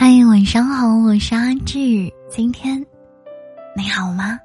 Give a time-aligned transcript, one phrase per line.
[0.00, 1.76] 嗨，晚上好，我是阿志。
[2.28, 2.78] 今天
[3.74, 4.38] 你好吗？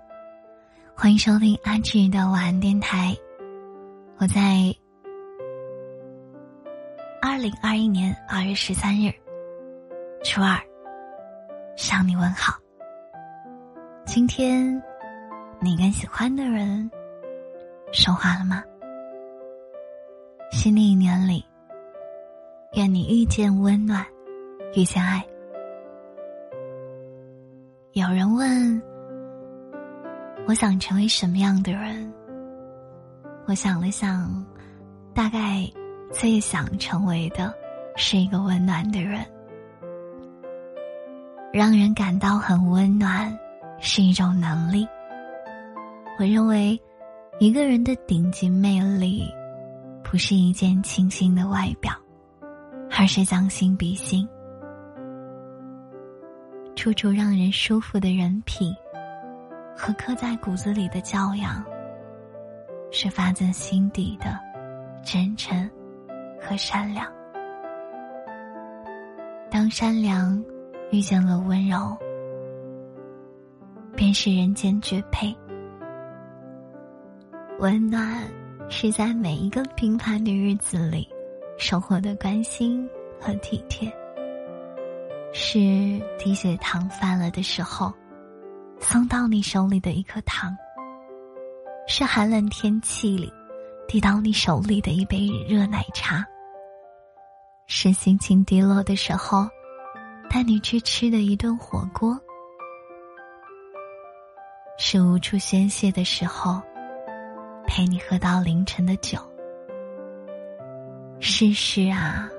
[0.96, 3.16] 欢迎收听阿志的晚安电台。
[4.18, 4.76] 我在
[7.22, 9.14] 二零二一年二月十三日
[10.24, 10.60] 初二
[11.76, 12.56] 向你问好。
[14.08, 14.82] 今天
[15.62, 16.90] 你跟喜欢的人
[17.92, 18.64] 说话了吗？
[20.52, 21.46] 新的一年里，
[22.74, 24.04] 愿你遇见温暖，
[24.74, 25.24] 遇见爱。
[27.94, 28.82] 有人问
[30.50, 32.12] ：“我想成为什么样的人？”
[33.46, 34.44] 我想了想，
[35.14, 35.70] 大概
[36.12, 37.54] 最想成为的
[37.96, 39.24] 是一个温暖的人。
[41.54, 43.32] 让人感到很温暖
[43.80, 44.88] 是一种能力。
[46.18, 46.82] 我认为，
[47.40, 49.32] 一个人的顶级魅力，
[50.04, 51.94] 不是一件清新的外表，
[52.98, 54.28] 而是将心比心。
[56.84, 58.76] 处处让人舒服的人品，
[59.74, 61.64] 和刻在骨子里的教养，
[62.92, 64.38] 是发自心底的
[65.02, 65.58] 真诚
[66.42, 67.10] 和善良。
[69.50, 70.44] 当善良
[70.92, 71.98] 遇见了温柔，
[73.96, 75.34] 便是人间绝配。
[77.60, 78.30] 温暖
[78.68, 81.08] 是在每一个平凡的日子里，
[81.58, 82.86] 收获的关心
[83.22, 83.90] 和体贴。
[85.36, 85.58] 是
[86.20, 87.92] 低血糖犯了的时候，
[88.80, 90.54] 送到你手里的一颗糖；
[91.88, 93.34] 是寒冷天气里，
[93.88, 96.24] 递到你手里的一杯热奶茶；
[97.66, 99.48] 是心情低落的时候，
[100.30, 102.16] 带你去吃的一顿火锅；
[104.78, 106.62] 是无处宣泄的时候，
[107.66, 109.18] 陪你喝到凌晨的酒。
[111.20, 112.30] 世事啊，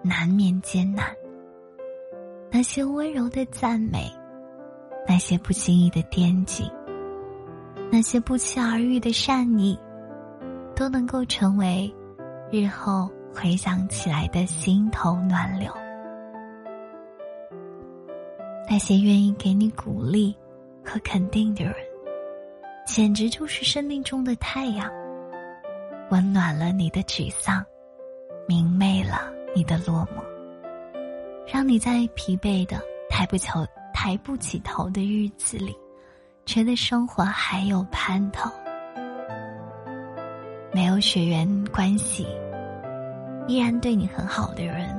[0.00, 1.04] 难免艰难。
[2.56, 4.10] 那些温柔的赞美，
[5.06, 6.72] 那些不经意的惦记，
[7.92, 9.78] 那些不期而遇的善意，
[10.74, 11.94] 都能够成为
[12.50, 15.70] 日后回想起来的心头暖流。
[18.70, 20.34] 那些愿意给你鼓励
[20.82, 21.74] 和肯定的人，
[22.86, 24.90] 简直就是生命中的太阳，
[26.10, 27.62] 温暖了你的沮丧，
[28.48, 30.35] 明媚了你的落寞。
[31.46, 32.76] 让你在疲惫的
[33.08, 33.48] 抬不起
[33.94, 35.76] 抬不起头的日子里，
[36.44, 38.50] 觉得生活还有盼头。
[40.72, 42.26] 没有血缘关系，
[43.46, 44.94] 依然对你很好的人，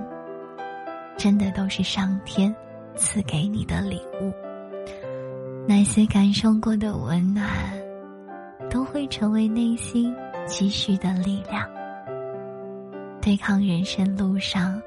[1.17, 2.53] 真的都是上天
[2.95, 4.33] 赐给你的礼物。
[5.67, 7.49] 那些感受过的温暖，
[8.69, 10.15] 都会成为内心
[10.47, 11.69] 积蓄的力量，
[13.21, 14.81] 对抗人生路上。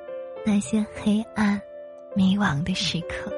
[0.44, 1.60] 那些黑暗、
[2.16, 3.30] 迷惘的时刻，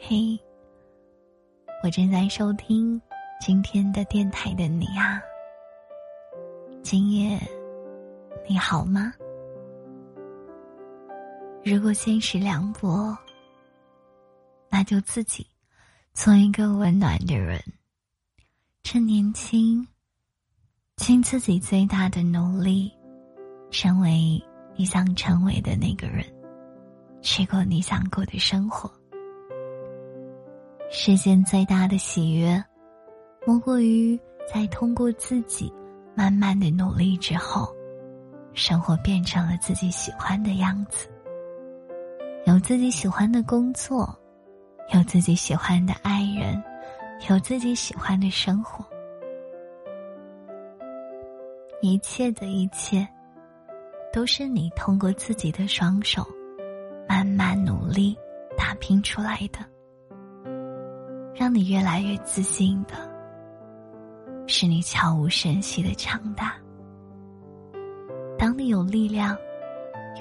[0.00, 0.38] 嘿，
[1.82, 3.00] 我正在收听
[3.40, 5.20] 今天的电台的你啊，
[6.82, 7.38] 今夜
[8.48, 9.12] 你好吗？
[11.62, 13.14] 如果现实凉薄，
[14.70, 15.46] 那就自己
[16.14, 17.62] 做一个温暖的人，
[18.82, 19.86] 趁年轻，
[20.96, 22.95] 尽自己最大的努力。
[23.70, 24.42] 成为
[24.74, 26.24] 你想成为的那个人，
[27.20, 28.90] 去过你想过的生活。
[30.90, 32.62] 世间最大的喜悦，
[33.46, 34.18] 莫过于
[34.52, 35.72] 在通过自己
[36.14, 37.74] 慢慢的努力之后，
[38.54, 41.08] 生活变成了自己喜欢的样子。
[42.44, 44.16] 有自己喜欢的工作，
[44.94, 46.62] 有自己喜欢的爱人，
[47.28, 48.84] 有自己喜欢的生活，
[51.82, 53.06] 一切的一切。
[54.16, 56.26] 都是你通过自己的双手，
[57.06, 58.16] 慢慢努力
[58.56, 59.58] 打拼出来的。
[61.34, 62.94] 让你越来越自信的，
[64.46, 66.54] 是你悄无声息的强大。
[68.38, 69.36] 当你有力量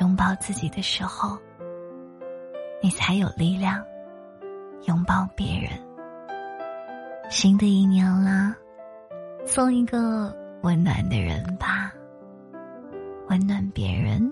[0.01, 1.37] 拥抱自己的时候，
[2.83, 3.81] 你才有力量
[4.87, 5.71] 拥抱别人。
[7.29, 8.53] 新的一年啦，
[9.45, 11.93] 送一个温暖的人吧。
[13.35, 14.31] 温暖别人，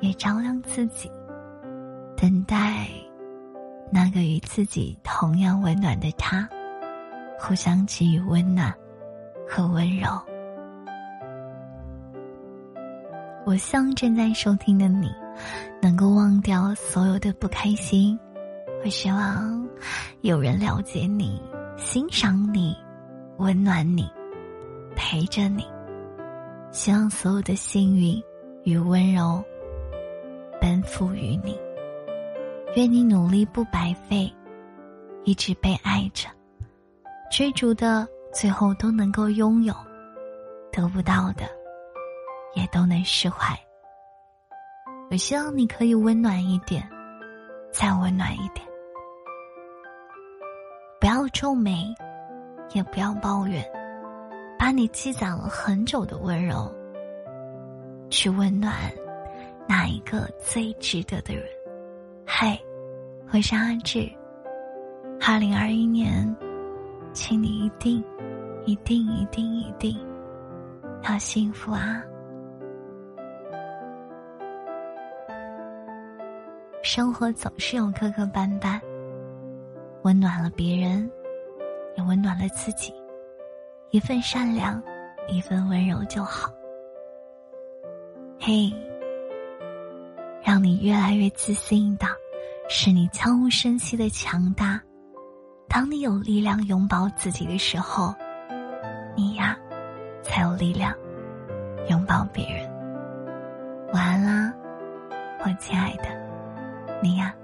[0.00, 1.10] 也照亮自己，
[2.16, 2.88] 等待
[3.92, 6.48] 那个与自己同样温暖的他，
[7.38, 8.72] 互相给予温暖
[9.46, 10.08] 和温柔。
[13.44, 15.10] 我希望正在收听的你，
[15.82, 18.18] 能够忘掉所有的不开心。
[18.82, 19.68] 我希望
[20.22, 21.38] 有人了解你、
[21.76, 22.74] 欣赏你、
[23.36, 24.10] 温暖你、
[24.96, 25.73] 陪着你。
[26.74, 28.20] 希望所有的幸运
[28.64, 29.40] 与温柔，
[30.60, 31.56] 奔赴于你。
[32.74, 34.28] 愿你努力不白费，
[35.22, 36.28] 一直被爱着，
[37.30, 39.72] 追逐的最后都能够拥有，
[40.72, 41.44] 得不到的
[42.56, 43.56] 也都能释怀。
[45.12, 46.82] 我希望你可以温暖一点，
[47.70, 48.66] 再温暖一点，
[50.98, 51.94] 不要皱眉，
[52.72, 53.64] 也不要抱怨，
[54.64, 56.74] 把你积攒了很久的温柔，
[58.08, 58.72] 去温暖
[59.68, 61.44] 那一个最值得的人。
[62.24, 62.58] 嗨，
[63.30, 64.10] 我是阿志。
[65.20, 66.34] 二零二一年，
[67.12, 68.02] 请你一定、
[68.64, 69.98] 一定、一定、一定
[71.02, 72.02] 要幸福啊！
[76.82, 78.80] 生活总是有磕磕绊绊，
[80.04, 81.10] 温暖了别人，
[81.98, 82.94] 也温暖了自己。
[83.90, 84.82] 一份善良，
[85.28, 86.50] 一份温柔就好。
[88.40, 88.72] 嘿。
[90.42, 92.06] 让你越来越自信的，
[92.68, 94.78] 是你悄无声息的强大。
[95.66, 98.14] 当你有力量拥抱自己的时候，
[99.16, 99.56] 你呀，
[100.22, 100.94] 才有力量
[101.88, 102.70] 拥抱别人。
[103.94, 104.54] 晚安啦，
[105.40, 106.04] 我亲爱的，
[107.02, 107.34] 你呀，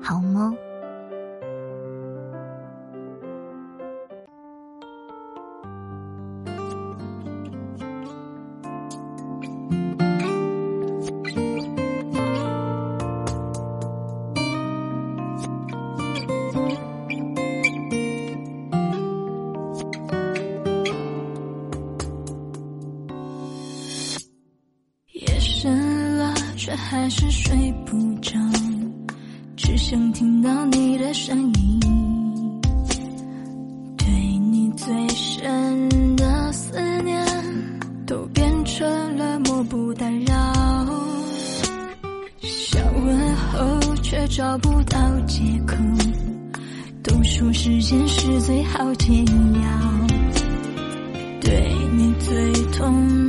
[0.00, 0.56] 好梦。
[27.10, 28.38] 是睡不着，
[29.56, 32.60] 只想听到你的声音。
[33.96, 34.06] 对
[34.38, 37.26] 你最深的思念，
[38.06, 40.86] 都变成了漠不打扰。
[42.38, 45.74] 想问候，却找不到借口。
[47.02, 50.06] 都说时间是最好解药，
[51.40, 53.19] 对你最痛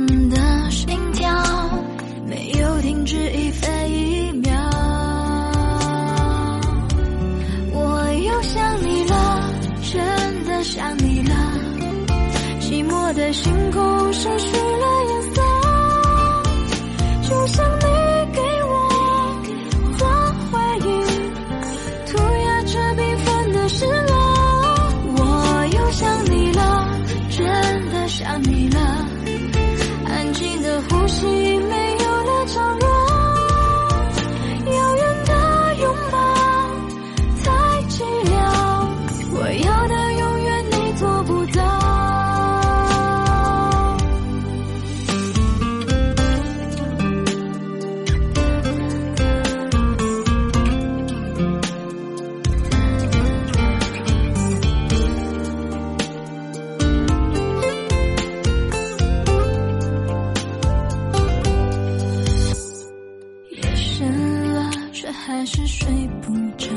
[65.42, 65.88] 还是睡
[66.20, 66.68] 不着，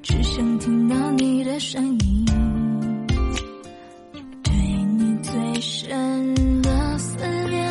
[0.00, 2.24] 只想听到你的声音。
[4.42, 4.54] 对
[4.96, 7.18] 你最深的思
[7.50, 7.70] 念，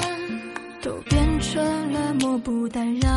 [0.84, 3.10] 都变成了漠不打扰。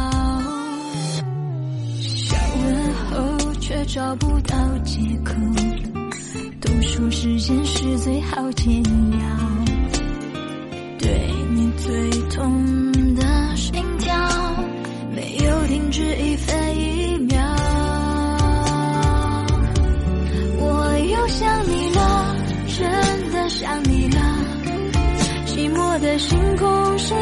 [2.01, 5.35] 想问候，却找不到借口。
[6.63, 9.21] 都说时间是最好解药。
[10.99, 12.74] 对你最痛
[16.17, 17.43] 一分一秒，
[20.59, 22.37] 我又想你了，
[22.79, 24.21] 真的想你了。
[25.47, 27.15] 寂寞的星空失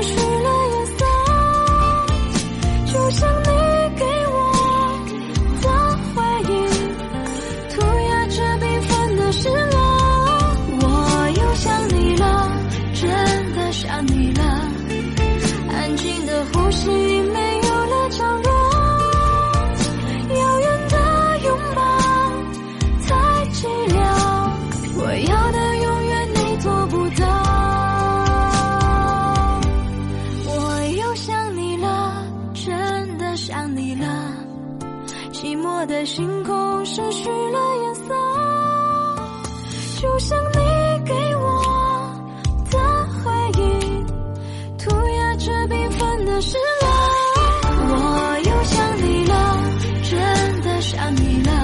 [35.83, 38.15] 我的星空失去了颜色
[40.01, 42.23] 就像你给我
[42.71, 42.79] 的
[43.19, 44.05] 回忆
[44.79, 46.89] 涂鸦着缤纷的失落。
[47.89, 49.35] 我又想你了
[50.05, 51.62] 真的想你了。